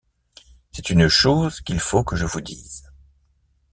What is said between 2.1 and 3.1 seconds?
je vous dise.